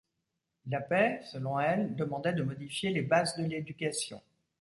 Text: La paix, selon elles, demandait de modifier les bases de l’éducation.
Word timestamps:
La 0.65 0.79
paix, 0.81 1.21
selon 1.31 1.59
elles, 1.59 1.95
demandait 1.95 2.33
de 2.33 2.41
modifier 2.41 2.89
les 2.89 3.03
bases 3.03 3.37
de 3.37 3.43
l’éducation. 3.43 4.19